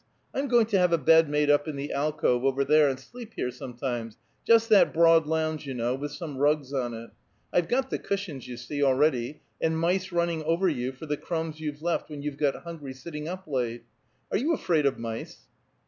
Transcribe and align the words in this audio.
I'm 0.33 0.47
going 0.47 0.65
to 0.65 0.79
have 0.79 0.91
a 0.91 0.97
bed 0.97 1.29
made 1.29 1.51
up 1.51 1.67
in 1.67 1.75
the 1.75 1.91
alcove, 1.93 2.43
over 2.43 2.65
there, 2.65 2.89
and 2.89 2.99
sleep 2.99 3.33
here, 3.35 3.51
sometimes: 3.51 4.17
just 4.47 4.67
that 4.69 4.95
broad 4.95 5.27
lounge, 5.27 5.67
you 5.67 5.75
know, 5.75 5.93
with 5.93 6.11
some 6.11 6.39
rugs 6.39 6.73
on 6.73 6.95
it 6.95 7.11
I've 7.53 7.67
got 7.67 7.91
the 7.91 7.99
cushions, 7.99 8.47
you 8.47 8.57
see, 8.57 8.81
already 8.81 9.41
and 9.61 9.77
mice 9.77 10.11
running 10.11 10.41
over 10.43 10.67
you, 10.67 10.91
for 10.91 11.05
the 11.05 11.17
crumbs 11.17 11.59
you've 11.59 11.83
left 11.83 12.09
when 12.09 12.23
you've 12.23 12.37
got 12.39 12.63
hungry 12.63 12.95
sitting 12.95 13.27
up 13.27 13.45
late. 13.47 13.83
Are 14.31 14.39
you 14.39 14.53
afraid 14.55 14.87
of 14.87 14.97
mice?" 14.97 15.41